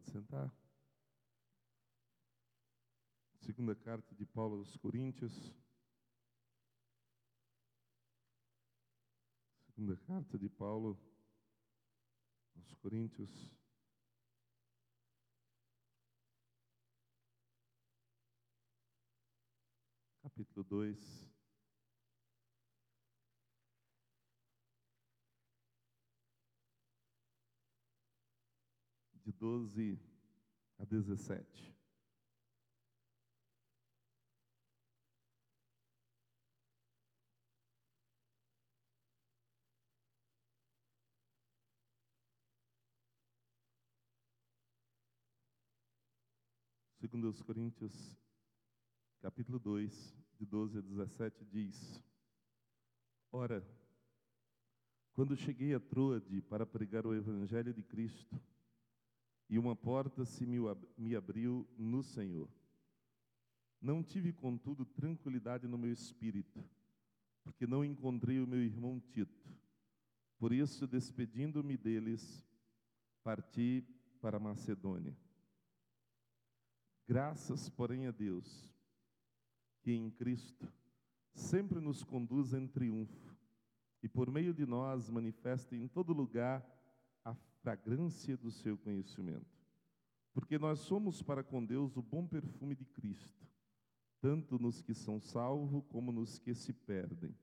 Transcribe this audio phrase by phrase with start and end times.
[0.00, 0.50] Pode sentar.
[3.40, 5.54] Segunda carta de Paulo aos Coríntios.
[9.66, 10.98] Segunda carta de Paulo
[12.56, 13.30] aos Coríntios.
[20.22, 21.30] Capítulo 2.
[29.26, 29.98] De 12
[30.78, 31.74] a 17.
[46.98, 48.14] Segundo os Coríntios,
[49.22, 52.04] capítulo 2, de 12 a 17, diz:
[53.32, 53.66] Ora,
[55.14, 58.38] quando cheguei a Troade para pregar o evangelho de Cristo,
[59.50, 62.48] e uma porta se me abriu no Senhor.
[63.82, 66.62] Não tive, contudo, tranquilidade no meu espírito,
[67.42, 69.52] porque não encontrei o meu irmão Tito.
[70.38, 72.46] Por isso, despedindo-me deles,
[73.24, 73.84] parti
[74.20, 75.16] para Macedônia.
[77.08, 78.72] Graças, porém, a Deus,
[79.82, 80.72] que em Cristo
[81.34, 83.36] sempre nos conduz em triunfo
[84.00, 86.64] e por meio de nós manifesta em todo lugar
[87.62, 89.60] fragrância do seu conhecimento.
[90.32, 93.46] Porque nós somos para com Deus o bom perfume de Cristo,
[94.20, 97.34] tanto nos que são salvos como nos que se perdem.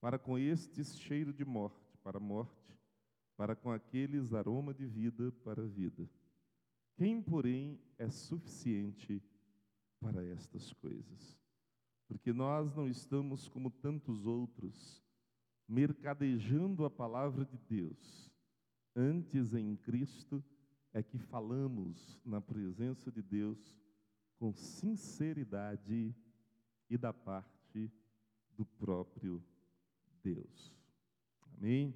[0.00, 2.74] Para com estes cheiro de morte para a morte,
[3.36, 6.08] para com aqueles aroma de vida para a vida.
[6.96, 9.22] Quem, porém, é suficiente
[10.00, 11.38] para estas coisas?
[12.06, 15.04] Porque nós não estamos como tantos outros,
[15.68, 18.32] mercadejando a palavra de Deus.
[19.00, 20.44] Antes, em Cristo,
[20.92, 23.76] é que falamos na presença de Deus
[24.36, 26.14] com sinceridade
[26.90, 27.92] e da parte
[28.56, 29.44] do próprio
[30.22, 30.74] Deus.
[31.56, 31.94] Amém?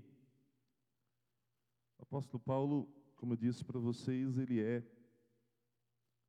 [1.99, 4.85] O apóstolo Paulo como eu disse para vocês, ele é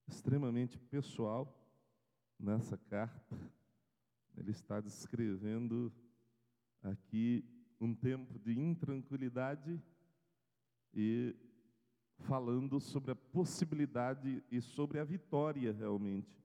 [0.07, 1.59] extremamente pessoal
[2.39, 3.35] nessa carta.
[4.37, 5.91] Ele está descrevendo
[6.83, 7.43] aqui
[7.81, 9.81] um tempo de intranquilidade
[10.93, 11.35] e
[12.19, 16.43] falando sobre a possibilidade e sobre a vitória realmente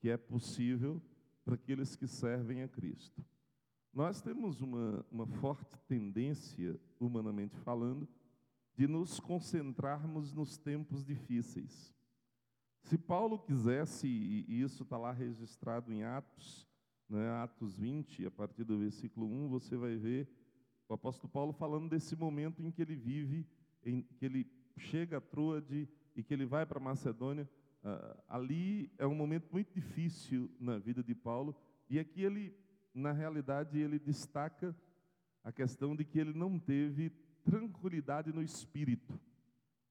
[0.00, 1.00] que é possível
[1.44, 3.24] para aqueles que servem a Cristo.
[3.92, 8.08] Nós temos uma, uma forte tendência, humanamente falando,
[8.74, 11.94] de nos concentrarmos nos tempos difíceis.
[12.82, 16.66] Se Paulo quisesse, e isso está lá registrado em Atos,
[17.08, 20.28] né, Atos 20, a partir do versículo 1, você vai ver
[20.88, 23.46] o apóstolo Paulo falando desse momento em que ele vive,
[23.84, 24.46] em que ele
[24.76, 27.48] chega a Troade e que ele vai para Macedônia.
[27.82, 31.56] Uh, ali é um momento muito difícil na vida de Paulo,
[31.88, 32.54] e aqui ele,
[32.94, 34.76] na realidade, ele destaca
[35.42, 37.10] a questão de que ele não teve
[37.42, 39.18] tranquilidade no espírito,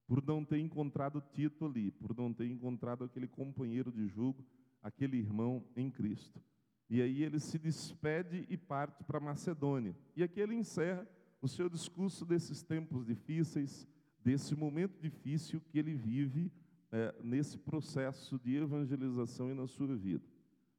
[0.07, 4.45] por não ter encontrado Tito ali, por não ter encontrado aquele companheiro de julgo,
[4.81, 6.41] aquele irmão em Cristo.
[6.89, 9.95] E aí ele se despede e parte para Macedônia.
[10.15, 11.07] E aqui ele encerra
[11.41, 13.87] o seu discurso desses tempos difíceis,
[14.23, 16.51] desse momento difícil que ele vive
[16.91, 20.23] é, nesse processo de evangelização e na sua vida.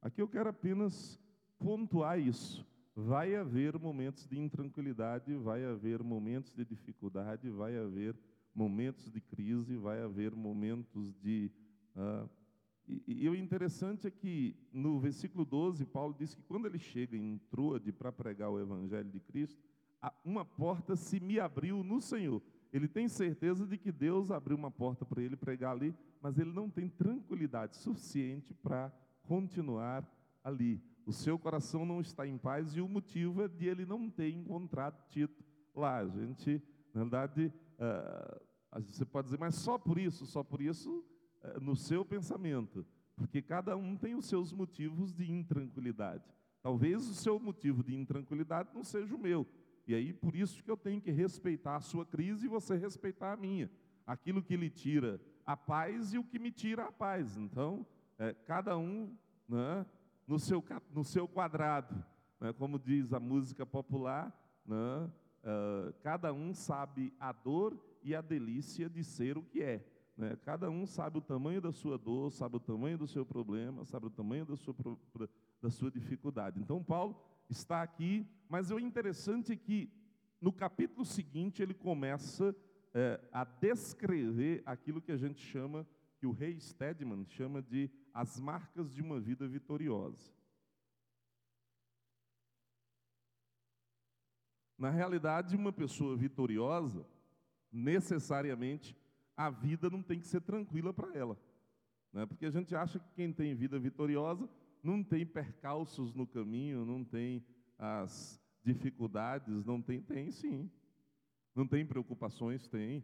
[0.03, 1.19] Aqui eu quero apenas
[1.59, 2.67] pontuar isso.
[2.95, 8.17] Vai haver momentos de intranquilidade, vai haver momentos de dificuldade, vai haver
[8.55, 11.51] momentos de crise, vai haver momentos de.
[11.95, 12.29] Uh,
[12.89, 17.17] e, e, o interessante é que no versículo 12, Paulo diz que quando ele chega
[17.17, 19.70] em Troade para pregar o evangelho de Cristo,
[20.25, 22.43] uma porta se me abriu no Senhor.
[22.73, 26.53] Ele tem certeza de que Deus abriu uma porta para ele pregar ali, mas ele
[26.53, 28.93] não tem tranquilidade suficiente para
[29.25, 30.09] continuar
[30.43, 30.81] ali.
[31.05, 34.31] O seu coração não está em paz e o motivo é de ele não ter
[34.31, 35.45] encontrado Tito
[35.75, 35.99] lá.
[35.99, 36.63] A gente,
[36.95, 41.05] na verdade, uh, você pode dizer, mas só por isso, só por isso,
[41.43, 42.87] uh, no seu pensamento.
[43.17, 46.25] Porque cada um tem os seus motivos de intranquilidade.
[46.63, 49.47] Talvez o seu motivo de intranquilidade não seja o meu.
[49.87, 53.33] E aí, por isso que eu tenho que respeitar a sua crise e você respeitar
[53.33, 53.71] a minha.
[54.07, 57.37] Aquilo que lhe tira a paz e o que me tira a paz.
[57.37, 57.87] Então,
[58.19, 59.17] é, cada um
[59.49, 59.85] né,
[60.27, 62.05] no seu, no seu quadrado.
[62.41, 62.53] Né?
[62.53, 64.33] Como diz a música popular,
[64.65, 65.11] né?
[65.45, 69.85] uh, cada um sabe a dor e a delícia de ser o que é.
[70.21, 70.37] Né?
[70.43, 74.05] Cada um sabe o tamanho da sua dor, sabe o tamanho do seu problema, sabe
[74.05, 74.77] o tamanho da sua,
[75.63, 76.61] da sua dificuldade.
[76.61, 77.19] Então, Paulo
[77.49, 79.91] está aqui, mas o interessante é que
[80.39, 82.55] no capítulo seguinte ele começa
[82.93, 85.87] é, a descrever aquilo que a gente chama,
[86.19, 90.35] que o rei Stedman chama de as marcas de uma vida vitoriosa.
[94.77, 97.07] Na realidade, uma pessoa vitoriosa,
[97.73, 98.95] necessariamente,
[99.41, 101.39] a vida não tem que ser tranquila para ela.
[102.13, 102.27] Né?
[102.27, 104.47] Porque a gente acha que quem tem vida vitoriosa
[104.83, 107.43] não tem percalços no caminho, não tem
[107.79, 110.71] as dificuldades, não tem, tem sim.
[111.55, 113.03] Não tem preocupações, tem.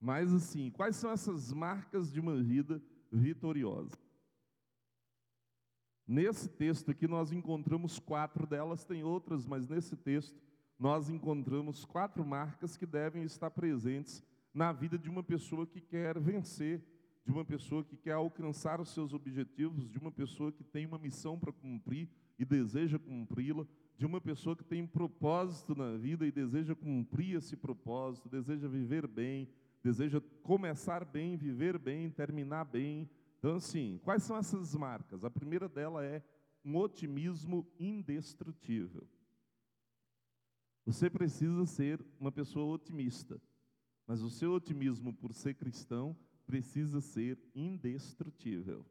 [0.00, 2.80] Mas assim, quais são essas marcas de uma vida
[3.10, 3.98] vitoriosa?
[6.06, 10.40] Nesse texto aqui nós encontramos quatro delas, tem outras, mas nesse texto
[10.78, 14.22] nós encontramos quatro marcas que devem estar presentes
[14.52, 16.82] na vida de uma pessoa que quer vencer,
[17.24, 20.98] de uma pessoa que quer alcançar os seus objetivos, de uma pessoa que tem uma
[20.98, 22.08] missão para cumprir
[22.38, 23.66] e deseja cumpri-la,
[23.96, 28.66] de uma pessoa que tem um propósito na vida e deseja cumprir esse propósito, deseja
[28.66, 29.48] viver bem,
[29.82, 33.08] deseja começar bem, viver bem, terminar bem.
[33.38, 35.24] Então, assim, quais são essas marcas?
[35.24, 36.22] A primeira dela é
[36.64, 39.06] um otimismo indestrutível.
[40.84, 43.40] Você precisa ser uma pessoa otimista,
[44.06, 46.16] mas o seu otimismo, por ser cristão,
[46.46, 48.84] precisa ser indestrutível.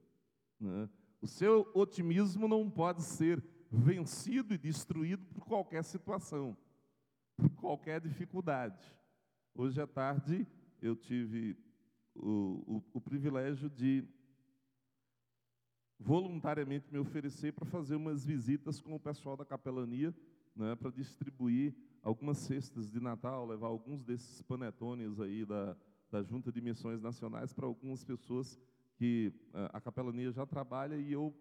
[0.59, 0.89] Né?
[1.21, 6.57] O seu otimismo não pode ser vencido e destruído por qualquer situação,
[7.37, 8.81] por qualquer dificuldade.
[9.53, 10.47] Hoje à tarde
[10.81, 11.57] eu tive
[12.15, 14.03] o, o, o privilégio de
[15.99, 20.13] voluntariamente me oferecer para fazer umas visitas com o pessoal da capelania,
[20.55, 25.75] né, para distribuir algumas cestas de Natal, levar alguns desses panetones aí da,
[26.09, 28.59] da Junta de Missões Nacionais para algumas pessoas
[28.95, 31.33] que a, a capelania já trabalha e eu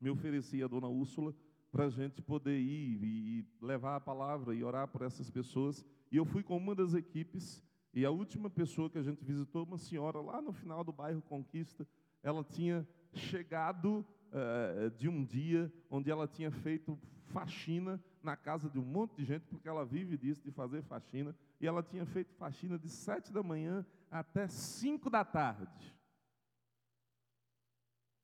[0.00, 1.34] me ofereci a dona Úrsula
[1.70, 5.84] para a gente poder ir e levar a palavra e orar por essas pessoas.
[6.10, 7.62] E eu fui com uma das equipes,
[7.94, 11.22] e a última pessoa que a gente visitou, uma senhora lá no final do bairro
[11.22, 11.86] Conquista,
[12.22, 18.78] ela tinha chegado uh, de um dia onde ela tinha feito faxina na casa de
[18.78, 22.34] um monte de gente, porque ela vive disso, de fazer faxina, e ela tinha feito
[22.34, 25.94] faxina de sete da manhã até cinco da tarde.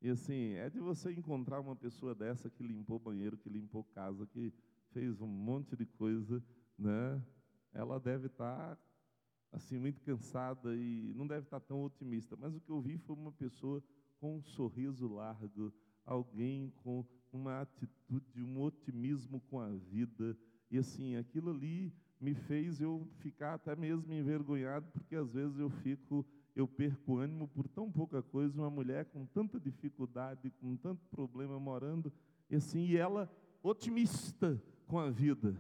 [0.00, 4.26] E assim, é de você encontrar uma pessoa dessa que limpou banheiro, que limpou casa,
[4.26, 4.52] que
[4.92, 6.42] fez um monte de coisa,
[6.78, 7.22] né?
[7.72, 8.82] Ela deve estar tá,
[9.52, 12.36] assim muito cansada e não deve estar tá tão otimista.
[12.36, 13.82] Mas o que eu vi foi uma pessoa
[14.20, 15.72] com um sorriso largo,
[16.04, 20.36] alguém com uma atitude, um otimismo com a vida.
[20.70, 25.70] E assim, aquilo ali me fez eu ficar até mesmo envergonhado, porque às vezes eu
[25.70, 26.26] fico
[26.58, 31.58] eu perco ânimo por tão pouca coisa, uma mulher com tanta dificuldade, com tanto problema
[31.58, 32.12] morando,
[32.50, 33.30] e assim, e ela
[33.62, 35.56] otimista com a vida,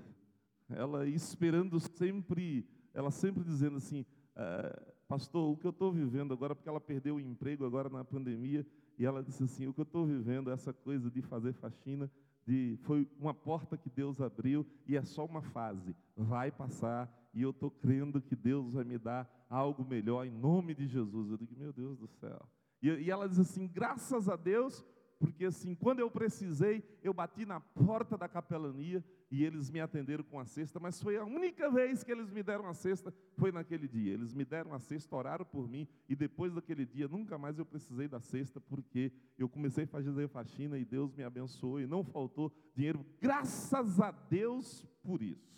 [0.68, 4.04] ela esperando sempre, ela sempre dizendo assim,
[4.34, 8.04] ah, pastor, o que eu estou vivendo agora, porque ela perdeu o emprego agora na
[8.04, 8.66] pandemia,
[8.98, 12.10] e ela disse assim, o que eu estou vivendo, essa coisa de fazer faxina,
[12.44, 17.42] de, foi uma porta que Deus abriu e é só uma fase, vai passar e
[17.42, 21.30] eu estou crendo que Deus vai me dar algo melhor em nome de Jesus.
[21.30, 22.48] Eu digo, meu Deus do céu.
[22.82, 24.84] E, e ela diz assim: graças a Deus,
[25.18, 30.24] porque assim, quando eu precisei, eu bati na porta da capelania e eles me atenderam
[30.24, 33.52] com a cesta, mas foi a única vez que eles me deram a cesta, foi
[33.52, 34.12] naquele dia.
[34.12, 37.66] Eles me deram a cesta, oraram por mim, e depois daquele dia nunca mais eu
[37.66, 42.02] precisei da cesta, porque eu comecei a fazer faxina e Deus me abençoou e não
[42.02, 45.48] faltou dinheiro, graças a Deus por isso.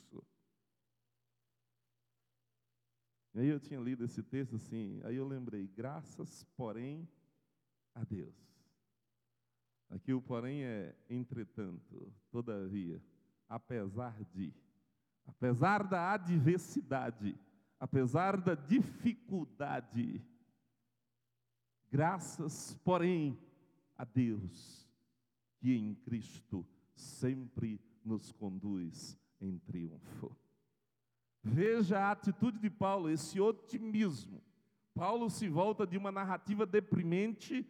[3.33, 7.09] E aí eu tinha lido esse texto assim, aí eu lembrei, graças, porém,
[7.95, 8.35] a Deus.
[9.89, 13.01] Aqui o porém é entretanto, todavia,
[13.51, 14.55] apesar de,
[15.27, 17.37] apesar da adversidade,
[17.81, 20.25] apesar da dificuldade,
[21.91, 23.37] graças, porém,
[23.99, 24.89] a Deus,
[25.59, 26.65] que em Cristo
[26.95, 30.35] sempre nos conduz em triunfo.
[31.43, 34.41] Veja a atitude de Paulo, esse otimismo.
[34.95, 37.67] Paulo se volta de uma narrativa deprimente,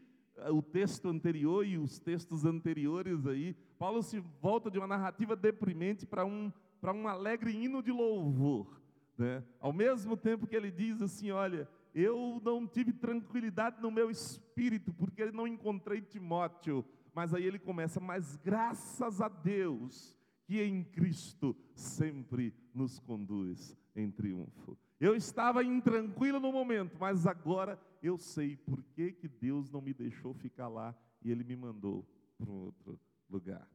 [0.50, 3.54] o texto anterior e os textos anteriores aí.
[3.78, 8.80] Paulo se volta de uma narrativa deprimente para um, para um alegre hino de louvor.
[9.18, 9.44] Né?
[9.58, 14.92] Ao mesmo tempo que ele diz assim: Olha, eu não tive tranquilidade no meu espírito,
[14.94, 16.84] porque não encontrei Timóteo.
[17.12, 24.10] Mas aí ele começa, mas graças a Deus que em Cristo sempre nos conduz em
[24.10, 24.78] triunfo.
[25.00, 29.94] Eu estava intranquilo no momento, mas agora eu sei por que, que Deus não me
[29.94, 33.66] deixou ficar lá e Ele me mandou para um outro lugar.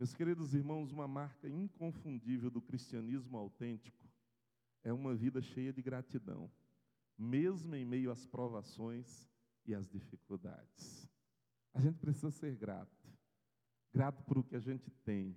[0.00, 4.08] Meus queridos irmãos, uma marca inconfundível do cristianismo autêntico
[4.82, 6.50] é uma vida cheia de gratidão,
[7.16, 9.30] mesmo em meio às provações
[9.64, 11.08] e às dificuldades.
[11.72, 13.08] A gente precisa ser grato,
[13.92, 15.36] grato por o que a gente tem,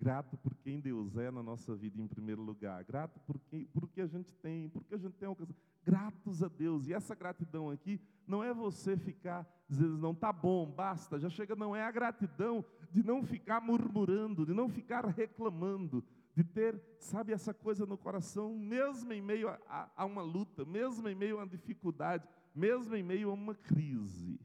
[0.00, 3.84] grato por quem Deus é na nossa vida em primeiro lugar, grato por, quem, por
[3.84, 6.86] o que a gente tem, por que a gente tem alcançado, gratos a Deus.
[6.86, 11.54] E essa gratidão aqui não é você ficar dizendo, não, tá bom, basta, já chega,
[11.54, 16.02] não, é a gratidão de não ficar murmurando, de não ficar reclamando,
[16.34, 20.64] de ter, sabe, essa coisa no coração, mesmo em meio a, a, a uma luta,
[20.64, 24.40] mesmo em meio a uma dificuldade, mesmo em meio a uma crise,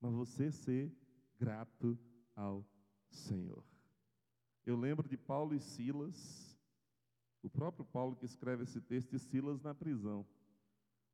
[0.00, 0.90] mas você ser
[1.38, 1.98] grato
[2.34, 2.66] ao
[3.10, 3.69] Senhor.
[4.70, 6.56] Eu lembro de Paulo e Silas,
[7.42, 10.24] o próprio Paulo que escreve esse texto, e Silas na prisão.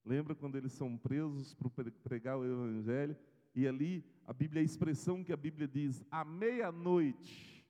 [0.05, 3.17] Lembra quando eles são presos para pregar o Evangelho?
[3.55, 7.67] E ali a Bíblia, a expressão que a Bíblia diz, à meia-noite.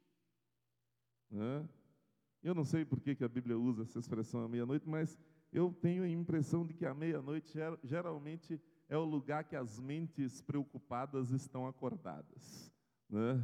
[2.42, 5.16] Eu não sei por que, que a Bíblia usa essa expressão à meia-noite, mas
[5.52, 10.42] eu tenho a impressão de que a meia-noite geralmente é o lugar que as mentes
[10.42, 12.72] preocupadas estão acordadas.
[13.08, 13.40] Né?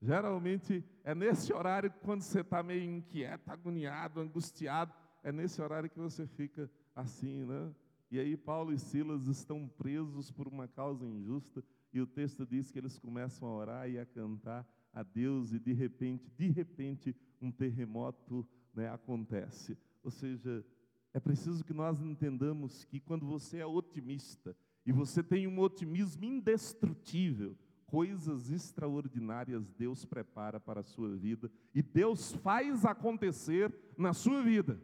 [0.00, 5.98] Geralmente é nesse horário, quando você está meio inquieto, agoniado, angustiado, é nesse horário que
[5.98, 7.74] você fica assim, né?
[8.10, 12.70] E aí Paulo e Silas estão presos por uma causa injusta, e o texto diz
[12.70, 17.16] que eles começam a orar e a cantar a Deus, e de repente, de repente,
[17.40, 19.76] um terremoto né, acontece.
[20.02, 20.64] Ou seja,
[21.12, 26.24] é preciso que nós entendamos que quando você é otimista, e você tem um otimismo
[26.24, 34.42] indestrutível, coisas extraordinárias Deus prepara para a sua vida e Deus faz acontecer na sua
[34.42, 34.80] vida.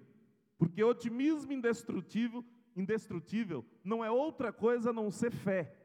[0.58, 2.44] Porque otimismo indestrutível,
[2.76, 5.76] indestrutível não é outra coisa a não ser fé.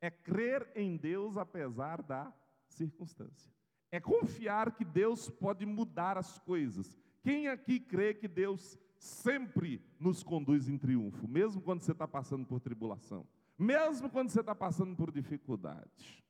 [0.00, 2.32] É crer em Deus apesar da
[2.68, 3.52] circunstância.
[3.90, 6.96] É confiar que Deus pode mudar as coisas.
[7.22, 12.46] Quem aqui crê que Deus sempre nos conduz em triunfo, mesmo quando você está passando
[12.46, 13.26] por tribulação,
[13.58, 16.25] mesmo quando você está passando por dificuldade?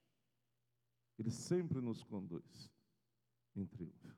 [1.18, 2.70] Ele sempre nos conduz
[3.54, 4.16] em triunfo.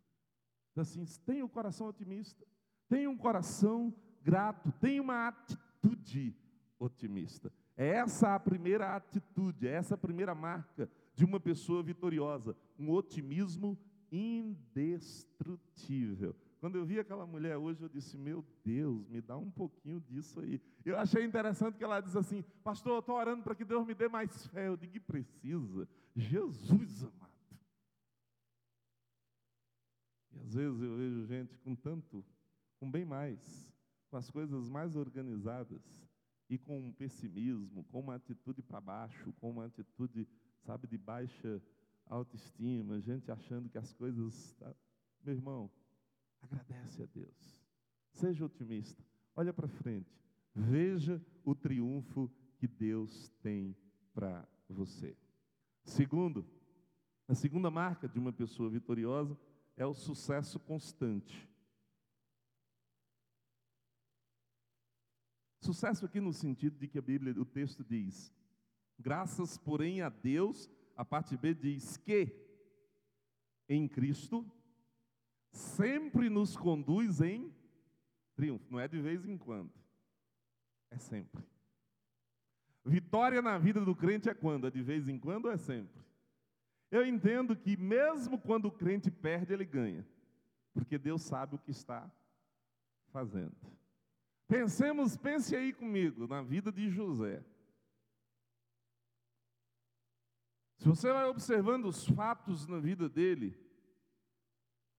[0.71, 2.47] Então, assim, tenha um coração otimista,
[2.89, 6.37] tenha um coração grato, tenha uma atitude
[6.79, 7.53] otimista.
[7.77, 12.91] É essa a primeira atitude, é essa a primeira marca de uma pessoa vitoriosa, um
[12.91, 13.79] otimismo
[14.11, 16.35] indestrutível.
[16.61, 20.41] Quando eu vi aquela mulher hoje, eu disse: Meu Deus, me dá um pouquinho disso
[20.41, 20.61] aí.
[20.85, 23.95] Eu achei interessante que ela diz assim: Pastor, eu estou orando para que Deus me
[23.95, 24.67] dê mais fé.
[24.67, 25.89] Eu digo: precisa.
[26.15, 27.61] Jesus amado.
[30.33, 32.25] E às vezes eu vejo gente com tanto,
[32.79, 33.73] com bem mais,
[34.11, 36.09] com as coisas mais organizadas,
[36.51, 40.27] e com um pessimismo, com uma atitude para baixo, com uma atitude,
[40.63, 41.63] sabe, de baixa
[42.07, 44.55] autoestima, gente achando que as coisas.
[44.55, 44.75] Tá...
[45.23, 45.71] Meu irmão,
[46.43, 47.63] Agradece a Deus.
[48.13, 49.03] Seja otimista.
[49.35, 50.11] Olha para frente.
[50.55, 53.77] Veja o triunfo que Deus tem
[54.13, 55.17] para você.
[55.89, 56.47] Segundo,
[57.27, 59.37] a segunda marca de uma pessoa vitoriosa
[59.75, 61.49] é o sucesso constante.
[65.63, 68.33] Sucesso aqui no sentido de que a Bíblia, o texto diz:
[68.99, 72.37] graças, porém, a Deus, a parte B diz que
[73.67, 74.47] em Cristo
[75.51, 77.51] sempre nos conduz em
[78.37, 78.71] triunfo.
[78.71, 79.73] Não é de vez em quando,
[80.91, 81.43] é sempre.
[82.89, 84.67] Vitória na vida do crente é quando?
[84.67, 86.03] É de vez em quando ou é sempre?
[86.91, 90.09] Eu entendo que mesmo quando o crente perde, ele ganha,
[90.73, 92.11] porque Deus sabe o que está
[93.13, 93.55] fazendo.
[94.47, 97.45] Pensemos, pense aí comigo na vida de José.
[100.79, 103.55] Se você vai observando os fatos na vida dele,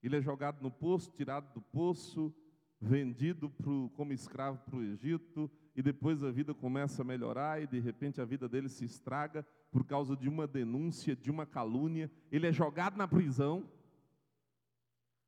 [0.04, 2.32] ele é jogado no poço, tirado do poço,
[2.80, 5.50] vendido pro, como escravo para o Egito,
[5.80, 9.48] e depois a vida começa a melhorar, e de repente a vida dele se estraga
[9.72, 12.12] por causa de uma denúncia, de uma calúnia.
[12.30, 13.66] Ele é jogado na prisão,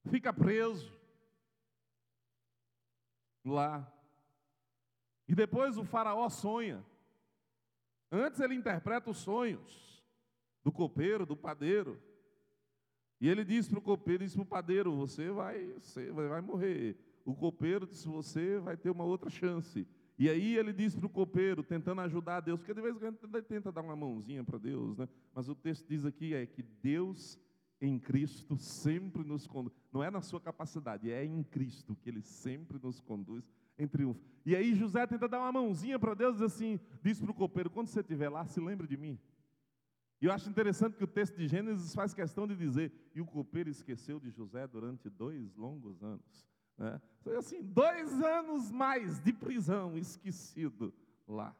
[0.09, 0.93] fica preso
[3.45, 3.89] lá.
[5.25, 6.85] E depois o faraó sonha.
[8.11, 10.03] Antes ele interpreta os sonhos
[10.65, 11.97] do copeiro, do padeiro.
[13.21, 16.97] E ele disse para o copeiro, disse para o padeiro, você vai, você vai morrer.
[17.23, 19.87] O copeiro disse, você vai ter uma outra chance.
[20.21, 23.35] E aí ele disse para o copeiro, tentando ajudar Deus, porque de vez em quando
[23.35, 25.09] ele tenta dar uma mãozinha para Deus, né?
[25.33, 27.39] Mas o texto diz aqui é que Deus
[27.81, 29.73] em Cristo sempre nos conduz.
[29.91, 34.21] Não é na sua capacidade, é em Cristo que Ele sempre nos conduz em triunfo.
[34.45, 37.71] E aí José tenta dar uma mãozinha para Deus, diz assim, diz para o copeiro,
[37.71, 39.19] quando você estiver lá, se lembre de mim.
[40.21, 43.25] E eu acho interessante que o texto de Gênesis faz questão de dizer: e o
[43.25, 46.47] copeiro esqueceu de José durante dois longos anos.
[46.77, 47.01] Né?
[47.21, 50.93] Foi assim, dois anos mais de prisão, esquecido
[51.27, 51.55] lá.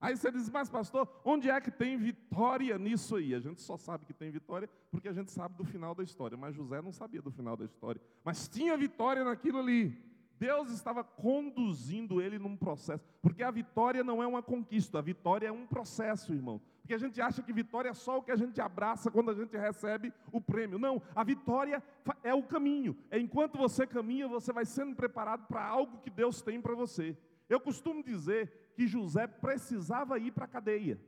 [0.00, 3.34] Aí você diz, mas pastor, onde é que tem vitória nisso aí?
[3.34, 6.36] A gente só sabe que tem vitória porque a gente sabe do final da história.
[6.36, 8.00] Mas José não sabia do final da história.
[8.24, 10.00] Mas tinha vitória naquilo ali.
[10.38, 13.04] Deus estava conduzindo ele num processo.
[13.20, 16.60] Porque a vitória não é uma conquista, a vitória é um processo, irmão.
[16.88, 19.34] Porque a gente acha que vitória é só o que a gente abraça quando a
[19.34, 20.78] gente recebe o prêmio.
[20.78, 21.82] Não, a vitória
[22.24, 22.96] é o caminho.
[23.10, 27.14] É enquanto você caminha, você vai sendo preparado para algo que Deus tem para você.
[27.46, 30.98] Eu costumo dizer que José precisava ir para a cadeia.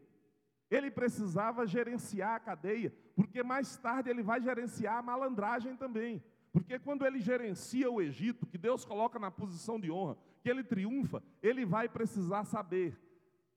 [0.70, 6.22] Ele precisava gerenciar a cadeia, porque mais tarde ele vai gerenciar a malandragem também.
[6.52, 10.62] Porque quando ele gerencia o Egito, que Deus coloca na posição de honra, que ele
[10.62, 13.00] triunfa, ele vai precisar saber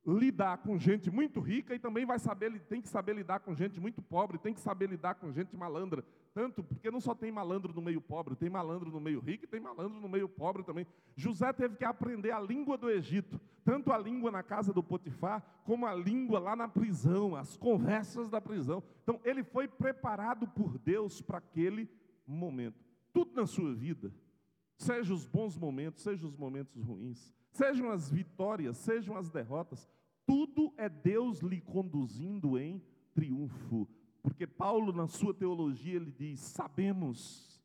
[0.06, 3.80] lidar com gente muito rica e também vai saber, tem que saber lidar com gente
[3.80, 6.04] muito pobre, tem que saber lidar com gente malandra.
[6.34, 9.48] Tanto porque não só tem malandro no meio pobre, tem malandro no meio rico e
[9.48, 10.86] tem malandro no meio pobre também.
[11.16, 15.42] José teve que aprender a língua do Egito, tanto a língua na casa do Potifar,
[15.64, 18.84] como a língua lá na prisão, as conversas da prisão.
[19.04, 21.90] Então, ele foi preparado por Deus para aquele
[22.28, 22.84] momento.
[23.14, 24.12] Tudo na sua vida,
[24.78, 29.88] seja os bons momentos, seja os momentos ruins, sejam as vitórias, sejam as derrotas,
[30.26, 32.82] tudo é Deus lhe conduzindo em
[33.14, 33.88] triunfo.
[34.22, 37.62] Porque Paulo, na sua teologia, ele diz: sabemos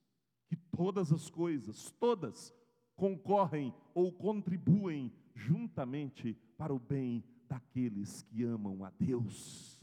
[0.48, 2.54] que todas as coisas, todas,
[2.96, 9.80] concorrem ou contribuem juntamente para o bem daqueles que amam a Deus.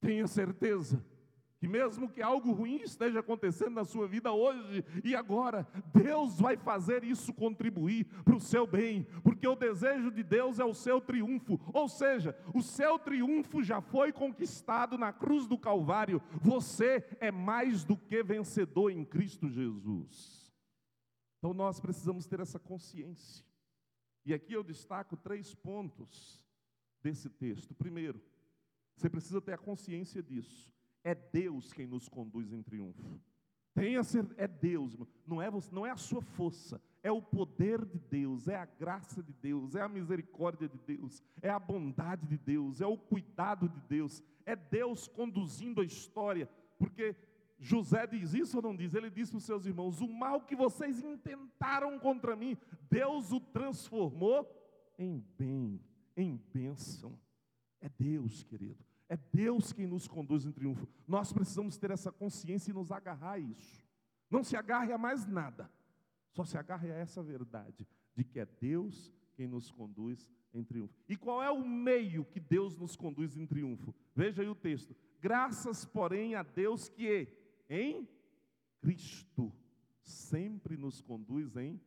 [0.00, 1.04] Tenha certeza
[1.60, 6.56] que mesmo que algo ruim esteja acontecendo na sua vida hoje e agora, Deus vai
[6.56, 11.02] fazer isso contribuir para o seu bem, porque o desejo de Deus é o seu
[11.02, 17.30] triunfo, ou seja, o seu triunfo já foi conquistado na cruz do Calvário, você é
[17.30, 20.50] mais do que vencedor em Cristo Jesus.
[21.38, 23.44] Então nós precisamos ter essa consciência,
[24.24, 26.42] e aqui eu destaco três pontos
[27.02, 27.74] desse texto.
[27.74, 28.18] Primeiro,
[28.96, 30.70] você precisa ter a consciência disso
[31.02, 33.20] é Deus quem nos conduz em triunfo.
[33.74, 34.00] Tenha
[34.36, 38.48] é Deus, não é você, não é a sua força, é o poder de Deus,
[38.48, 42.80] é a graça de Deus, é a misericórdia de Deus, é a bondade de Deus,
[42.80, 47.14] é o cuidado de Deus, é Deus conduzindo a história, porque
[47.60, 48.94] José diz isso ou não diz?
[48.94, 52.56] Ele diz para os seus irmãos: o mal que vocês intentaram contra mim,
[52.90, 54.48] Deus o transformou
[54.98, 55.80] em bem,
[56.16, 57.18] em bênção.
[57.80, 58.89] É Deus, querido.
[59.10, 60.88] É Deus quem nos conduz em triunfo.
[61.04, 63.84] Nós precisamos ter essa consciência e nos agarrar a isso.
[64.30, 65.68] Não se agarre a mais nada.
[66.30, 70.94] Só se agarre a essa verdade de que é Deus quem nos conduz em triunfo.
[71.08, 73.92] E qual é o meio que Deus nos conduz em triunfo?
[74.14, 74.96] Veja aí o texto.
[75.20, 77.26] Graças, porém, a Deus que
[77.68, 78.08] em
[78.80, 79.52] Cristo
[80.02, 81.80] sempre nos conduz em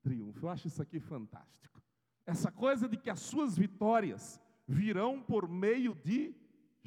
[0.00, 0.46] triunfo.
[0.46, 1.82] Eu acho isso aqui fantástico.
[2.24, 6.36] Essa coisa de que as suas vitórias virão por meio de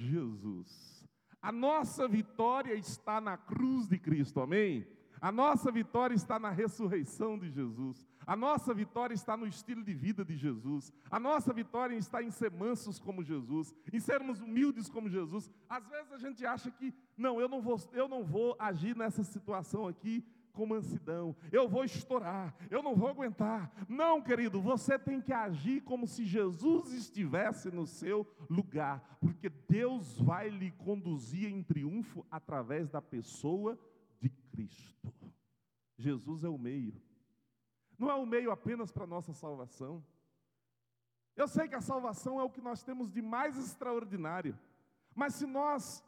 [0.05, 1.07] Jesus.
[1.41, 4.87] A nossa vitória está na cruz de Cristo, amém?
[5.19, 8.07] A nossa vitória está na ressurreição de Jesus.
[8.25, 10.91] A nossa vitória está no estilo de vida de Jesus.
[11.11, 15.49] A nossa vitória está em ser mansos como Jesus, em sermos humildes como Jesus.
[15.69, 19.23] Às vezes a gente acha que, não, eu não vou, eu não vou agir nessa
[19.23, 23.71] situação aqui com mansidão, eu vou estourar, eu não vou aguentar.
[23.87, 30.19] Não, querido, você tem que agir como se Jesus estivesse no seu lugar, porque Deus
[30.19, 33.79] vai lhe conduzir em triunfo através da pessoa
[34.19, 35.13] de Cristo.
[35.97, 36.99] Jesus é o meio,
[37.97, 40.03] não é o meio apenas para nossa salvação.
[41.35, 44.57] Eu sei que a salvação é o que nós temos de mais extraordinário,
[45.15, 46.03] mas se nós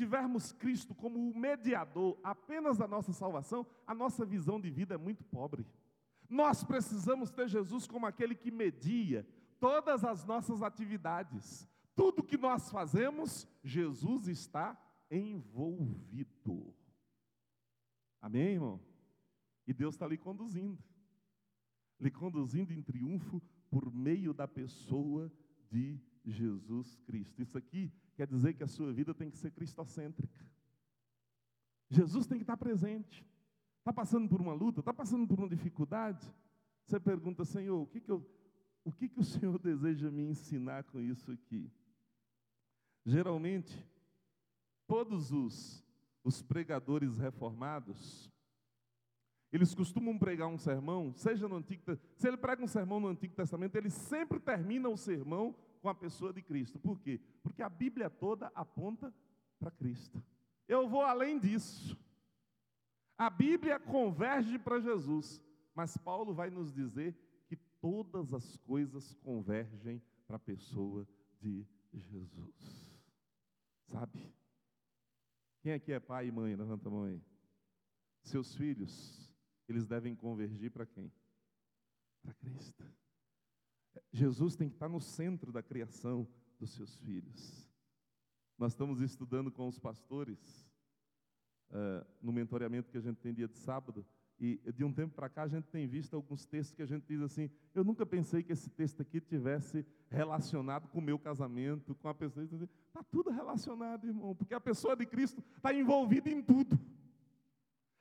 [0.00, 4.98] tivermos Cristo como o mediador apenas da nossa salvação, a nossa visão de vida é
[4.98, 5.66] muito pobre.
[6.28, 9.26] Nós precisamos ter Jesus como aquele que media
[9.58, 11.68] todas as nossas atividades.
[11.94, 16.74] Tudo que nós fazemos, Jesus está envolvido.
[18.22, 18.80] Amém, irmão?
[19.66, 20.82] E Deus está lhe conduzindo
[22.00, 25.30] lhe conduzindo em triunfo por meio da pessoa
[25.70, 27.40] de Jesus Cristo.
[27.40, 30.46] Isso aqui quer dizer que a sua vida tem que ser cristocêntrica.
[31.88, 33.26] Jesus tem que estar presente.
[33.78, 36.32] Está passando por uma luta, está passando por uma dificuldade.
[36.86, 38.24] Você pergunta, Senhor, o que, que, eu,
[38.84, 41.70] o, que, que o Senhor deseja me ensinar com isso aqui?
[43.04, 43.84] Geralmente,
[44.86, 45.84] todos os,
[46.22, 48.30] os pregadores reformados,
[49.50, 51.82] eles costumam pregar um sermão, seja no Antigo
[52.16, 55.94] se ele prega um sermão no Antigo Testamento, ele sempre termina o sermão com a
[55.94, 56.78] pessoa de Cristo.
[56.78, 57.20] Por quê?
[57.42, 59.12] Porque a Bíblia toda aponta
[59.58, 60.22] para Cristo.
[60.68, 61.98] Eu vou além disso.
[63.16, 65.40] A Bíblia converge para Jesus.
[65.74, 67.16] mas Paulo vai nos dizer
[67.46, 71.06] que todas as coisas convergem para a pessoa
[71.40, 73.00] de Jesus.
[73.86, 74.32] Sabe?
[75.62, 76.54] Quem aqui é pai e mãe?
[76.54, 77.22] Levanta a mão aí.
[78.22, 79.30] Seus filhos,
[79.68, 81.12] eles devem convergir para quem?
[82.22, 82.84] Para Cristo.
[84.12, 86.26] Jesus tem que estar no centro da criação
[86.58, 87.68] dos seus filhos.
[88.58, 90.68] Nós estamos estudando com os pastores,
[91.70, 94.04] uh, no mentoreamento que a gente tem dia de sábado,
[94.40, 97.04] e de um tempo para cá a gente tem visto alguns textos que a gente
[97.06, 101.94] diz assim: eu nunca pensei que esse texto aqui tivesse relacionado com o meu casamento,
[101.94, 102.46] com a pessoa.
[102.46, 106.78] Está tudo relacionado, irmão, porque a pessoa de Cristo está envolvida em tudo.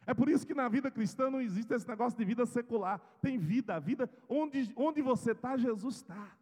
[0.09, 2.99] É por isso que na vida cristã não existe esse negócio de vida secular.
[3.21, 6.35] Tem vida, a vida, onde, onde você está, Jesus está.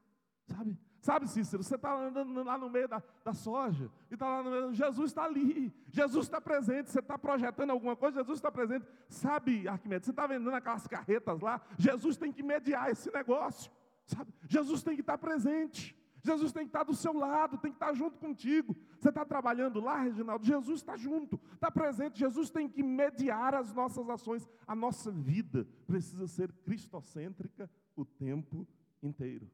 [0.46, 0.78] Sabe?
[1.02, 4.52] Sabe, Cícero, você está andando lá no meio da, da soja, e está lá no
[4.52, 8.88] meio, Jesus está ali, Jesus está presente, você está projetando alguma coisa, Jesus está presente.
[9.10, 13.70] Sabe, Arquimedes, você está vendendo aquelas carretas lá, Jesus tem que mediar esse negócio,
[14.06, 14.34] sabe?
[14.48, 15.94] Jesus tem que estar presente,
[16.28, 18.76] Jesus tem que estar do seu lado, tem que estar junto contigo.
[19.00, 23.74] Você está trabalhando lá, Reginaldo, Jesus está junto, está presente, Jesus tem que mediar as
[23.74, 24.48] nossas ações.
[24.66, 28.68] A nossa vida precisa ser cristocêntrica o tempo
[29.02, 29.50] inteiro.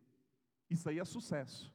[0.70, 1.72] Isso aí é sucesso.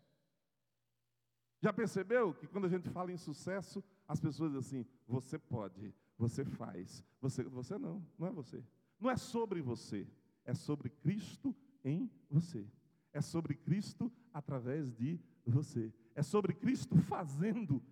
[1.60, 5.94] Já percebeu que quando a gente fala em sucesso, as pessoas dizem assim: você pode,
[6.16, 8.64] você faz, você, você não, não é você.
[8.98, 10.06] Não é sobre você,
[10.44, 12.66] é sobre Cristo em você.
[13.12, 15.92] É sobre Cristo através de você.
[16.14, 17.82] É sobre Cristo fazendo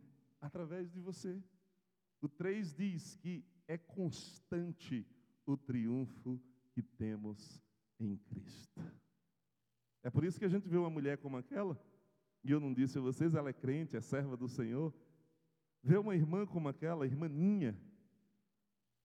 [0.41, 1.43] através de você.
[2.21, 5.07] O 3 diz que é constante
[5.45, 6.41] o triunfo
[6.73, 7.63] que temos
[7.99, 8.83] em Cristo.
[10.03, 11.81] É por isso que a gente vê uma mulher como aquela,
[12.45, 14.95] e eu não disse a vocês, ela é crente, é serva do Senhor.
[15.83, 17.77] Vê uma irmã como aquela, irmãninha.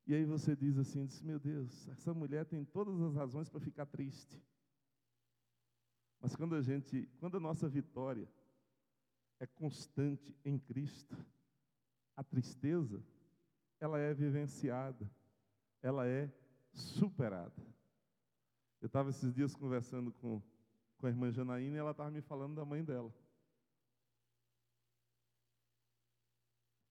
[0.05, 3.59] E aí você diz assim, diz, meu Deus, essa mulher tem todas as razões para
[3.59, 4.39] ficar triste.
[6.21, 8.29] Mas quando a gente, quando a nossa vitória
[9.39, 11.17] é constante em Cristo,
[12.15, 13.03] a tristeza,
[13.79, 15.09] ela é vivenciada,
[15.81, 16.31] ela é
[16.71, 17.61] superada.
[18.79, 20.41] Eu estava esses dias conversando com
[21.01, 23.11] com a irmã Janaína e ela estava me falando da mãe dela.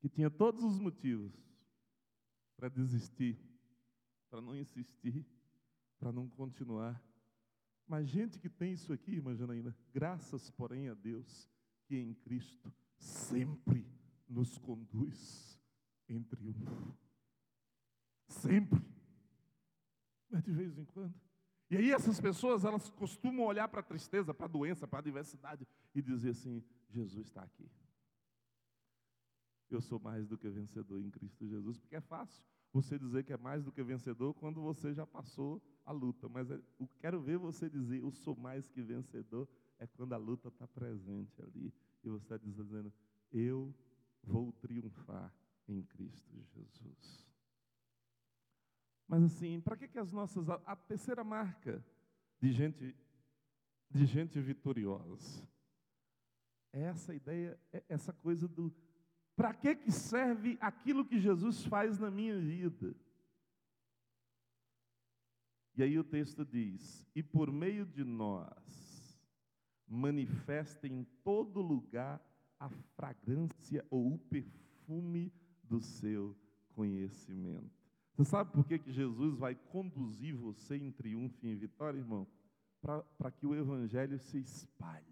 [0.00, 1.32] Que tinha todos os motivos
[2.56, 3.38] para desistir,
[4.28, 5.24] para não insistir,
[5.96, 7.00] para não continuar.
[7.90, 11.50] Mas gente que tem isso aqui, irmã Janaína, graças, porém, a Deus,
[11.86, 13.84] que em Cristo sempre
[14.28, 15.58] nos conduz
[16.08, 16.96] em triunfo.
[18.28, 18.80] Sempre.
[20.30, 21.20] Mas de vez em quando.
[21.68, 25.02] E aí essas pessoas, elas costumam olhar para a tristeza, para a doença, para a
[25.02, 27.68] adversidade e dizer assim: Jesus está aqui.
[29.68, 33.32] Eu sou mais do que vencedor em Cristo Jesus, porque é fácil você dizer que
[33.32, 36.28] é mais do que vencedor quando você já passou a luta.
[36.28, 40.16] Mas é, eu quero ver você dizer, eu sou mais que vencedor, é quando a
[40.16, 41.72] luta está presente ali.
[42.02, 42.92] E você está dizendo,
[43.32, 43.74] eu
[44.22, 45.34] vou triunfar
[45.66, 47.26] em Cristo Jesus.
[49.06, 50.48] Mas assim, para que, que as nossas.
[50.48, 51.84] A, terceira marca
[52.40, 52.96] de gente,
[53.90, 55.48] de gente vitoriosa
[56.72, 58.72] é essa ideia, é essa coisa do.
[59.40, 62.94] Para que, que serve aquilo que Jesus faz na minha vida?
[65.74, 69.18] E aí o texto diz: E por meio de nós,
[69.88, 72.20] manifesta em todo lugar
[72.58, 75.32] a fragrância ou o perfume
[75.64, 76.36] do seu
[76.74, 77.72] conhecimento.
[78.14, 82.26] Você sabe por que, que Jesus vai conduzir você em triunfo e em vitória, irmão?
[82.82, 85.09] Para que o Evangelho se espalhe.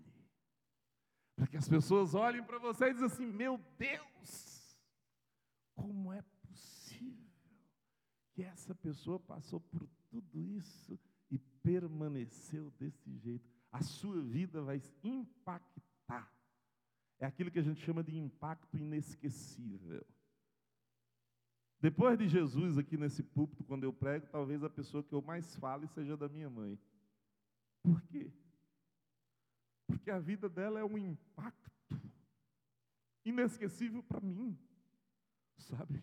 [1.38, 4.76] Para que as pessoas olhem para você e dizem assim: Meu Deus,
[5.76, 7.30] como é possível
[8.34, 10.98] que essa pessoa passou por tudo isso
[11.30, 13.48] e permaneceu desse jeito?
[13.70, 16.28] A sua vida vai impactar.
[17.20, 20.04] É aquilo que a gente chama de impacto inesquecível.
[21.80, 25.54] Depois de Jesus aqui nesse púlpito, quando eu prego, talvez a pessoa que eu mais
[25.54, 26.76] fale seja da minha mãe.
[27.80, 28.32] Por quê?
[30.08, 32.00] Porque a vida dela é um impacto
[33.26, 34.58] inesquecível para mim,
[35.58, 36.02] sabe?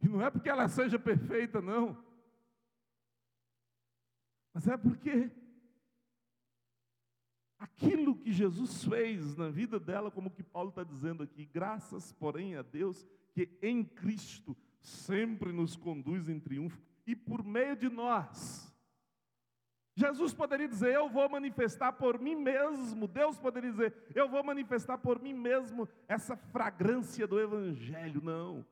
[0.00, 2.02] E não é porque ela seja perfeita, não.
[4.54, 5.30] Mas é porque
[7.58, 12.56] aquilo que Jesus fez na vida dela, como que Paulo está dizendo aqui, graças, porém,
[12.56, 18.73] a Deus, que em Cristo sempre nos conduz em triunfo e por meio de nós.
[19.96, 23.06] Jesus poderia dizer: Eu vou manifestar por mim mesmo.
[23.06, 28.20] Deus poderia dizer: Eu vou manifestar por mim mesmo essa fragrância do Evangelho.
[28.22, 28.64] Não.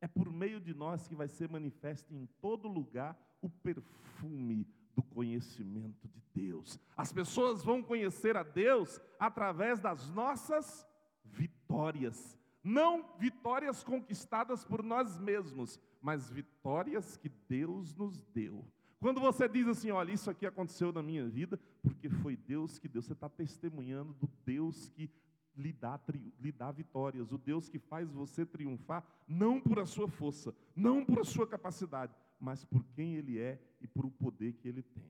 [0.00, 5.02] É por meio de nós que vai ser manifesto em todo lugar o perfume do
[5.02, 6.78] conhecimento de Deus.
[6.96, 10.86] As pessoas vão conhecer a Deus através das nossas
[11.24, 12.38] vitórias.
[12.64, 18.64] Não vitórias conquistadas por nós mesmos, mas vitórias que Deus nos deu.
[19.02, 22.86] Quando você diz assim, olha, isso aqui aconteceu na minha vida, porque foi Deus que
[22.86, 25.10] deu, você está testemunhando do Deus que
[25.56, 26.00] lhe dá,
[26.38, 31.04] lhe dá vitórias, o Deus que faz você triunfar, não por a sua força, não
[31.04, 34.84] por a sua capacidade, mas por quem Ele é e por o poder que Ele
[34.84, 35.02] tem.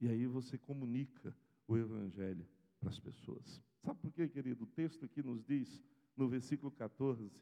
[0.00, 1.36] E aí você comunica
[1.66, 2.46] o Evangelho
[2.78, 3.60] para as pessoas.
[3.80, 4.62] Sabe por quê, querido?
[4.62, 5.82] O texto aqui nos diz,
[6.16, 7.32] no versículo 14,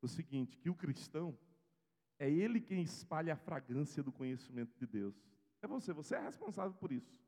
[0.00, 1.36] o seguinte: que o cristão
[2.18, 5.14] é ele quem espalha a fragrância do conhecimento de Deus.
[5.62, 7.18] É você, você é responsável por isso.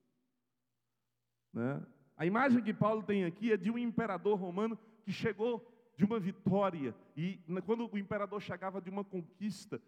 [1.53, 1.85] Né?
[2.17, 6.21] A imagem que Paulo tem aqui é de um imperador romano que chegou de uma
[6.21, 6.95] vitória.
[7.17, 9.81] E quando o imperador chegava de uma conquista,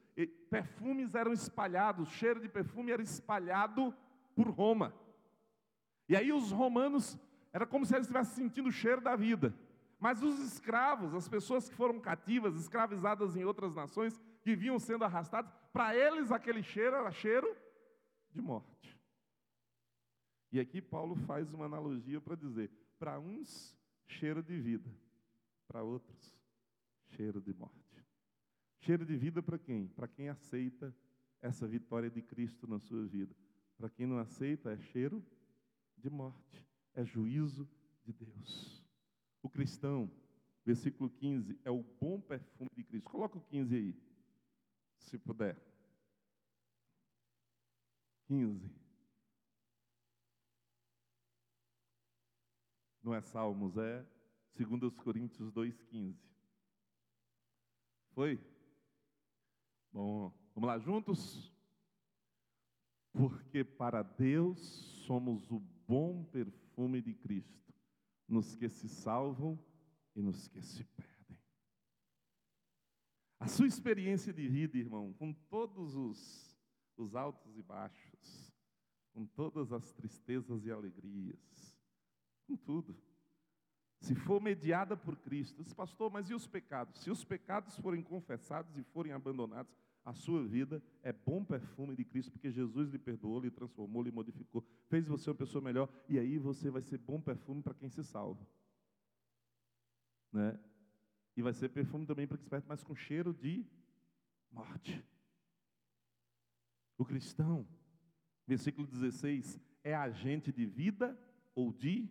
[0.51, 3.95] perfumes eram espalhados, cheiro de perfume era espalhado
[4.35, 4.95] por Roma.
[6.09, 7.19] E aí os romanos,
[7.53, 9.55] era como se eles estivessem sentindo o cheiro da vida.
[10.01, 15.05] Mas os escravos, as pessoas que foram cativas, escravizadas em outras nações, que vinham sendo
[15.05, 17.57] arrastados, para eles aquele cheiro era cheiro
[18.31, 18.99] de morte.
[20.51, 24.91] E aqui Paulo faz uma analogia para dizer: para uns, cheiro de vida,
[25.67, 26.35] para outros,
[27.09, 27.79] cheiro de morte.
[28.81, 29.89] Cheiro de vida para quem?
[29.89, 30.95] Para quem aceita
[31.43, 33.35] essa vitória de Cristo na sua vida.
[33.77, 35.23] Para quem não aceita, é cheiro
[35.97, 37.69] de morte, é juízo
[38.05, 38.85] de Deus.
[39.43, 40.11] O cristão,
[40.65, 43.11] versículo 15, é o bom perfume de Cristo.
[43.11, 43.97] Coloca o 15 aí,
[45.09, 45.57] se puder.
[48.27, 48.71] 15.
[53.03, 54.07] Não é Salmos, é
[54.55, 56.15] 2 Coríntios 2,15.
[58.11, 58.39] Foi?
[59.91, 61.51] Bom, vamos lá juntos?
[63.13, 64.59] Porque para Deus
[65.07, 67.73] somos o bom perfume de Cristo,
[68.29, 69.59] nos que se salvam
[70.15, 71.18] e nos que se perdem.
[73.39, 76.59] A sua experiência de vida, irmão, com todos os,
[76.97, 78.53] os altos e baixos,
[79.13, 81.77] com todas as tristezas e alegrias,
[82.47, 82.97] com tudo
[84.01, 87.01] se for mediada por Cristo, diz, pastor, mas e os pecados?
[87.01, 92.05] Se os pecados forem confessados e forem abandonados, a sua vida é bom perfume de
[92.05, 96.19] Cristo, porque Jesus lhe perdoou, lhe transformou, lhe modificou, fez você uma pessoa melhor, e
[96.19, 98.47] aí você vai ser bom perfume para quem se salva.
[100.33, 100.59] Né?
[101.39, 103.65] E vai ser perfume também para se perde, mas com cheiro de
[104.51, 105.07] morte.
[106.97, 107.65] O cristão,
[108.45, 111.17] versículo 16, é agente de vida
[111.55, 112.11] ou de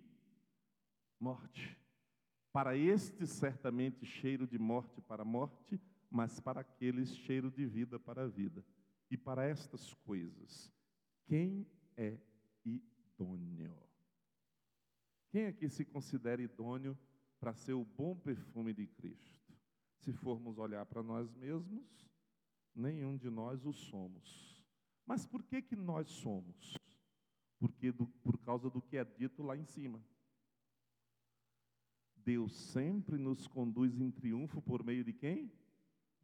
[1.19, 1.77] morte.
[2.53, 5.77] Para este, certamente, cheiro de morte para a morte,
[6.09, 8.63] mas para aqueles, cheiro de vida para a vida.
[9.11, 10.71] E para estas coisas,
[11.25, 12.17] quem é
[12.63, 13.77] idôneo?
[15.31, 16.97] Quem aqui se considera idôneo
[17.39, 19.53] para ser o bom perfume de Cristo?
[19.99, 22.09] Se formos olhar para nós mesmos,
[22.73, 24.63] nenhum de nós o somos.
[25.05, 26.77] Mas por que que nós somos?
[27.59, 30.03] Porque do, por causa do que é dito lá em cima.
[32.15, 35.51] Deus sempre nos conduz em triunfo por meio de quem?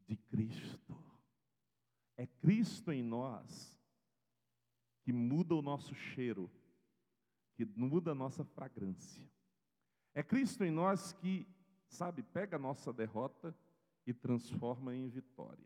[0.06, 0.95] De Cristo.
[2.17, 3.73] É Cristo em nós
[5.04, 6.52] que muda o nosso cheiro,
[7.56, 9.30] que muda a nossa fragrância.
[10.13, 11.47] É Cristo em nós que,
[11.88, 13.56] sabe, pega a nossa derrota
[14.06, 15.65] e transforma em vitória.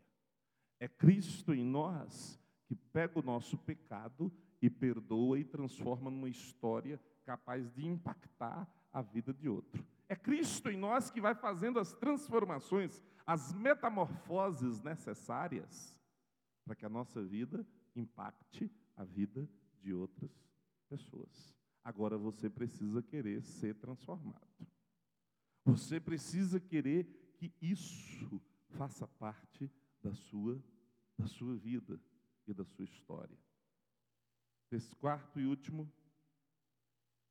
[0.80, 7.00] É Cristo em nós que pega o nosso pecado e perdoa e transforma numa história
[7.24, 9.84] capaz de impactar a vida de outro.
[10.08, 15.98] É Cristo em nós que vai fazendo as transformações, as metamorfoses necessárias
[16.64, 19.48] para que a nossa vida impacte a vida
[19.80, 20.47] de outras.
[22.08, 24.66] Agora você precisa querer ser transformado.
[25.66, 27.04] Você precisa querer
[27.36, 28.40] que isso
[28.70, 29.70] faça parte
[30.02, 30.58] da sua
[31.18, 32.00] da sua vida
[32.46, 33.36] e da sua história.
[34.70, 35.92] Esse quarto e último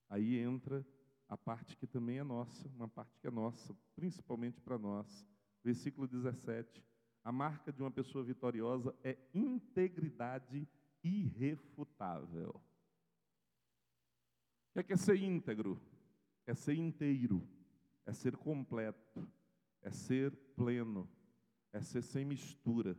[0.08, 0.86] aí entra
[1.28, 5.26] a parte que também é nossa, uma parte que é nossa, principalmente para nós.
[5.64, 6.86] Versículo 17.
[7.24, 10.70] A marca de uma pessoa vitoriosa é integridade
[11.04, 12.62] irrefutável.
[14.78, 15.82] O que é, é ser íntegro?
[16.46, 17.42] É ser inteiro,
[18.06, 19.28] é ser completo,
[19.82, 21.10] é ser pleno,
[21.74, 22.96] é ser sem mistura,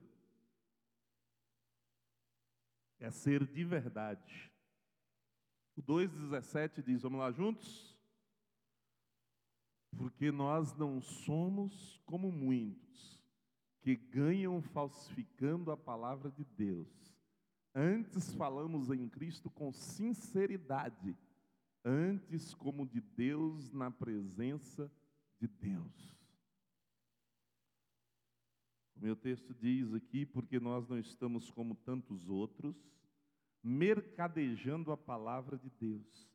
[2.98, 4.52] é ser de verdade.
[5.76, 7.96] O 2,17 diz: vamos lá juntos?
[9.96, 13.22] Porque nós não somos como muitos
[13.80, 17.16] que ganham falsificando a palavra de Deus.
[17.72, 21.16] Antes falamos em Cristo com sinceridade,
[21.88, 24.92] antes como de Deus na presença
[25.38, 26.18] de Deus.
[28.94, 32.76] O meu texto diz aqui, porque nós não estamos como tantos outros,
[33.62, 36.28] mercadejando a palavra de Deus.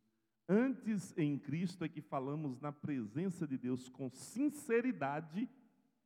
[0.49, 5.47] Antes em Cristo é que falamos na presença de Deus com sinceridade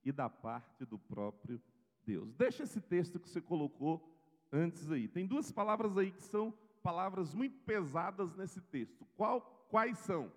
[0.04, 1.62] e da parte do próprio
[2.04, 2.34] Deus.
[2.36, 4.14] Deixa esse texto que você colocou
[4.52, 5.08] antes aí.
[5.08, 9.06] Tem duas palavras aí que são palavras muito pesadas nesse texto.
[9.16, 10.32] Qual, quais são?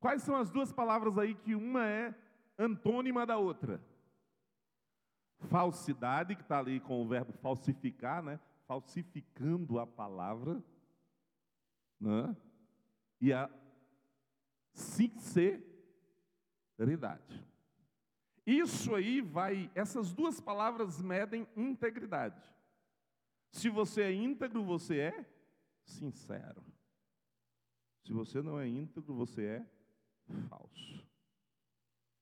[0.00, 2.14] Quais são as duas palavras aí que uma é
[2.58, 3.82] antônima da outra?
[5.50, 8.40] Falsidade, que está ali com o verbo falsificar, né?
[8.66, 10.62] Falsificando a palavra,
[12.00, 12.36] né?
[13.20, 13.50] E a
[14.72, 15.56] sinceridade.
[18.46, 22.40] Isso aí vai, essas duas palavras medem integridade.
[23.50, 25.26] Se você é íntegro, você é
[25.84, 26.64] sincero.
[28.04, 29.66] Se você não é íntegro, você é
[30.48, 31.04] falso.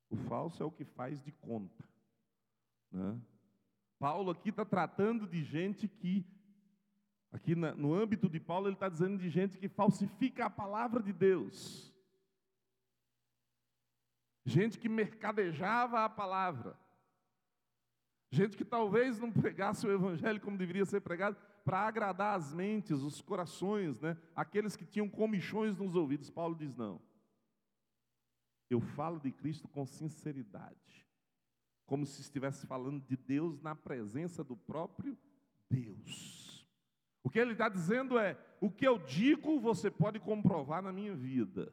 [0.08, 1.84] O falso é o que faz de conta.
[2.90, 3.20] Né?
[3.98, 6.26] Paulo aqui está tratando de gente que,
[7.32, 11.02] aqui na, no âmbito de Paulo, ele está dizendo de gente que falsifica a palavra
[11.02, 11.94] de Deus
[14.44, 16.78] gente que mercadejava a palavra,
[18.30, 23.00] gente que talvez não pregasse o evangelho como deveria ser pregado, para agradar as mentes,
[23.00, 24.16] os corações, né?
[24.36, 26.30] aqueles que tinham comichões nos ouvidos.
[26.30, 27.00] Paulo diz: não,
[28.68, 31.06] eu falo de Cristo com sinceridade,
[31.86, 35.16] como se estivesse falando de Deus na presença do próprio
[35.70, 36.66] Deus.
[37.22, 41.14] O que ele está dizendo é: o que eu digo você pode comprovar na minha
[41.14, 41.72] vida.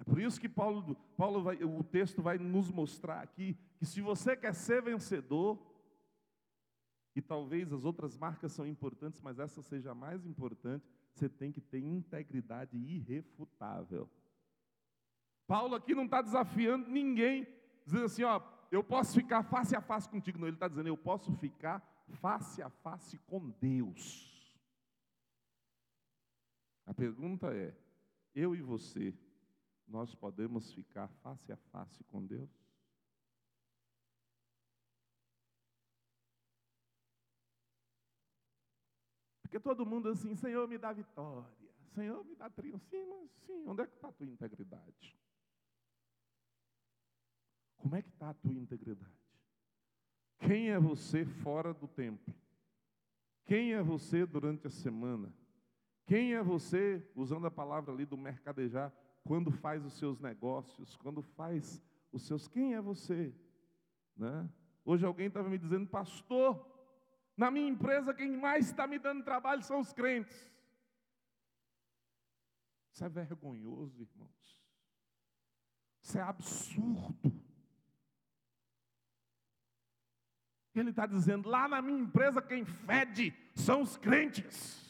[0.00, 4.00] É por isso que Paulo, Paulo vai, o texto vai nos mostrar aqui que se
[4.00, 5.58] você quer ser vencedor,
[7.14, 11.52] e talvez as outras marcas são importantes, mas essa seja a mais importante, você tem
[11.52, 14.08] que ter integridade irrefutável.
[15.46, 17.46] Paulo aqui não está desafiando ninguém,
[17.84, 20.38] dizendo assim, ó, eu posso ficar face a face contigo.
[20.38, 21.80] Não, ele está dizendo, eu posso ficar
[22.20, 24.30] face a face com Deus.
[26.86, 27.76] A pergunta é:
[28.34, 29.12] eu e você
[29.90, 32.48] nós podemos ficar face a face com Deus?
[39.42, 41.50] Porque todo mundo assim, Senhor, me dá vitória,
[41.92, 42.86] Senhor, me dá triunfo.
[42.88, 45.18] Sim, mas sim, onde é que está a tua integridade?
[47.76, 49.10] Como é que está a tua integridade?
[50.38, 52.32] Quem é você fora do templo?
[53.44, 55.34] Quem é você durante a semana?
[56.06, 58.92] Quem é você, usando a palavra ali do mercadejar,
[59.24, 61.80] quando faz os seus negócios, quando faz
[62.12, 62.48] os seus.
[62.48, 63.34] Quem é você?
[64.16, 64.48] Né?
[64.84, 66.66] Hoje alguém estava me dizendo, pastor,
[67.36, 70.50] na minha empresa quem mais está me dando trabalho são os crentes.
[72.92, 74.64] Isso é vergonhoso, irmãos.
[76.02, 77.40] Isso é absurdo.
[80.74, 84.89] Ele está dizendo: lá na minha empresa quem fede são os crentes.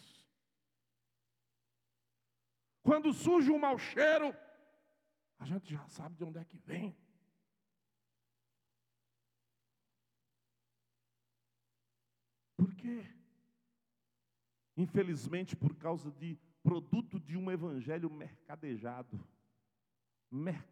[2.90, 4.36] Quando surge um mau cheiro,
[5.38, 6.92] a gente já sabe de onde é que vem.
[12.56, 13.06] Por quê?
[14.76, 19.24] Infelizmente, por causa de produto de um evangelho mercadejado.
[20.28, 20.66] Mer...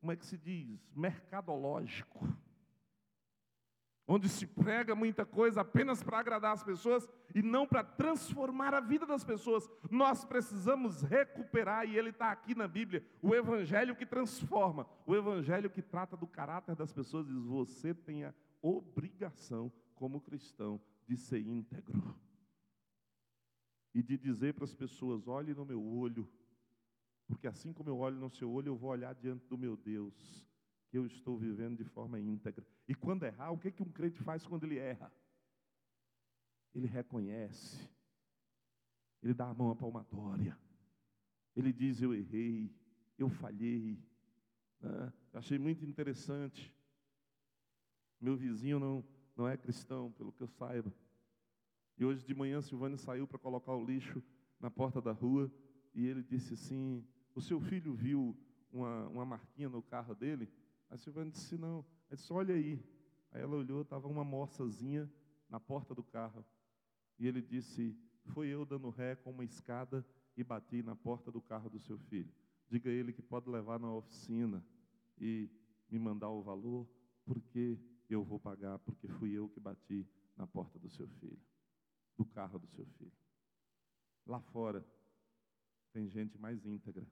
[0.00, 0.92] Como é que se diz?
[0.94, 2.20] Mercadológico
[4.08, 8.80] onde se prega muita coisa apenas para agradar as pessoas e não para transformar a
[8.80, 9.68] vida das pessoas.
[9.90, 15.68] Nós precisamos recuperar, e ele está aqui na Bíblia, o Evangelho que transforma, o Evangelho
[15.68, 17.26] que trata do caráter das pessoas.
[17.26, 22.14] Diz: você tem a obrigação, como cristão, de ser íntegro
[23.94, 26.26] e de dizer para as pessoas: olhe no meu olho,
[27.26, 30.48] porque assim como eu olho no seu olho, eu vou olhar diante do meu Deus
[30.88, 32.66] que eu estou vivendo de forma íntegra.
[32.86, 35.12] E quando errar, o que, que um crente faz quando ele erra?
[36.74, 37.88] Ele reconhece,
[39.22, 40.58] ele dá a mão à palmatória,
[41.54, 42.72] ele diz: Eu errei,
[43.18, 43.98] eu falhei.
[44.80, 45.12] Né?
[45.32, 46.72] Achei muito interessante.
[48.20, 49.04] Meu vizinho não,
[49.36, 50.92] não é cristão, pelo que eu saiba.
[51.96, 54.22] E hoje de manhã, Silvânia saiu para colocar o lixo
[54.60, 55.52] na porta da rua
[55.94, 58.36] e ele disse assim: O seu filho viu
[58.72, 60.48] uma, uma marquinha no carro dele?
[60.90, 61.84] A Silvana disse, não.
[62.08, 62.82] Ele disse, olha aí.
[63.30, 65.10] Aí ela olhou, estava uma moçazinha
[65.48, 66.44] na porta do carro.
[67.18, 71.40] E ele disse, foi eu dando ré com uma escada e bati na porta do
[71.40, 72.32] carro do seu filho.
[72.68, 74.64] Diga a ele que pode levar na oficina
[75.18, 75.50] e
[75.90, 76.88] me mandar o valor,
[77.24, 77.78] porque
[78.08, 81.40] eu vou pagar porque fui eu que bati na porta do seu filho,
[82.16, 83.12] do carro do seu filho.
[84.26, 84.86] Lá fora
[85.92, 87.06] tem gente mais íntegra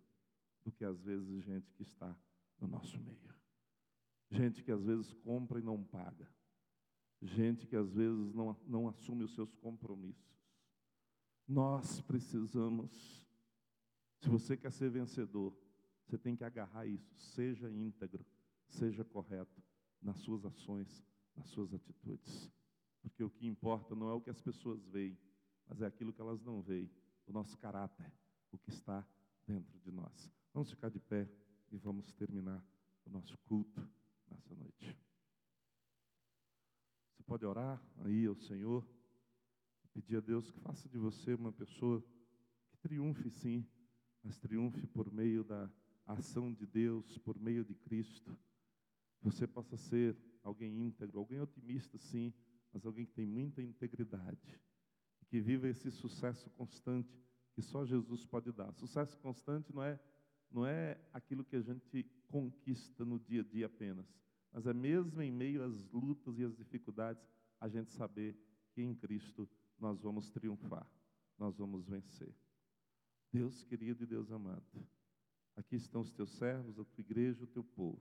[0.63, 2.15] do que às vezes gente que está
[2.61, 3.17] no nosso meio.
[4.31, 6.29] Gente que às vezes compra e não paga.
[7.23, 10.37] Gente que às vezes não, não assume os seus compromissos.
[11.47, 13.25] Nós precisamos,
[14.21, 15.57] se você quer ser vencedor,
[16.05, 17.15] você tem que agarrar isso.
[17.17, 18.27] Seja íntegro,
[18.69, 19.63] seja correto
[20.03, 21.05] nas suas ações,
[21.35, 22.51] nas suas atitudes.
[23.01, 25.17] Porque o que importa não é o que as pessoas veem,
[25.69, 26.91] mas é aquilo que elas não veem,
[27.27, 28.13] o nosso caráter,
[28.51, 29.07] o que está
[29.47, 30.31] dentro de nós.
[30.53, 31.31] Vamos ficar de pé
[31.71, 32.65] e vamos terminar
[33.05, 33.89] o nosso culto
[34.31, 34.97] nessa noite.
[37.13, 38.87] Você pode orar aí ao Senhor,
[39.93, 42.05] pedir a Deus que faça de você uma pessoa
[42.69, 43.67] que triunfe sim,
[44.23, 45.71] mas triunfe por meio da
[46.07, 48.39] ação de Deus, por meio de Cristo.
[49.23, 52.33] Você possa ser alguém íntegro, alguém otimista sim,
[52.73, 54.61] mas alguém que tem muita integridade.
[55.21, 57.19] E que viva esse sucesso constante
[57.53, 58.73] que só Jesus pode dar.
[58.75, 59.99] Sucesso constante não é
[60.51, 64.07] não é aquilo que a gente conquista no dia a dia apenas,
[64.53, 67.29] mas é mesmo em meio às lutas e às dificuldades,
[67.61, 68.37] a gente saber
[68.73, 70.87] que em Cristo nós vamos triunfar,
[71.39, 72.35] nós vamos vencer.
[73.33, 74.87] Deus querido e Deus amado,
[75.57, 78.01] aqui estão os teus servos, a tua igreja, o teu povo.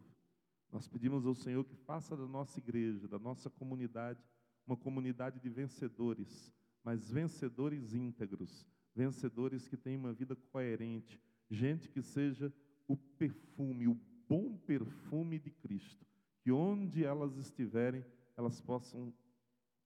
[0.72, 4.24] Nós pedimos ao Senhor que faça da nossa igreja, da nossa comunidade,
[4.66, 6.52] uma comunidade de vencedores,
[6.84, 12.54] mas vencedores íntegros, vencedores que têm uma vida coerente, gente que seja
[12.88, 16.06] o perfume, o bom perfume de Cristo,
[16.42, 19.14] que onde elas estiverem, elas possam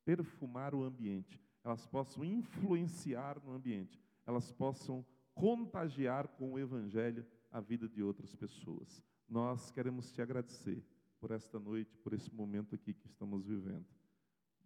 [0.03, 7.59] perfumar o ambiente, elas possam influenciar no ambiente, elas possam contagiar com o Evangelho a
[7.59, 9.03] vida de outras pessoas.
[9.27, 10.83] Nós queremos te agradecer
[11.19, 13.85] por esta noite, por esse momento aqui que estamos vivendo.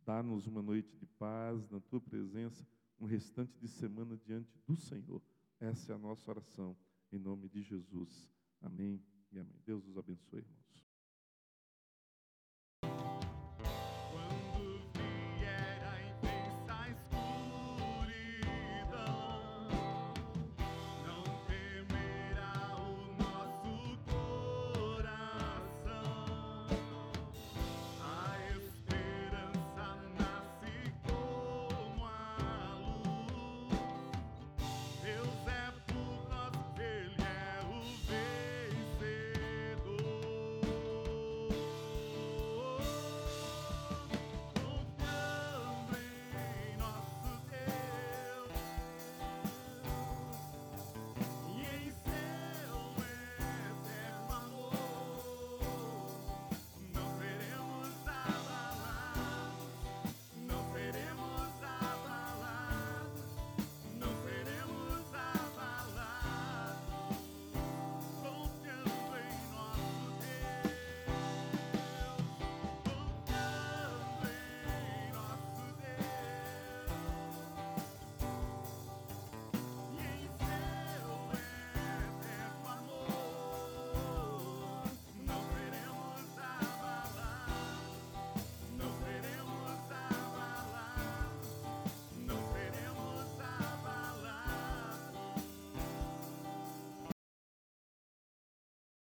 [0.06, 2.68] Dá-nos uma noite de paz na tua presença,
[3.00, 5.22] um restante de semana diante do Senhor.
[5.64, 6.76] Essa é a nossa oração,
[7.10, 8.30] em nome de Jesus.
[8.60, 9.02] Amém
[9.32, 9.62] e amém.
[9.66, 10.93] Deus os abençoe, irmãos.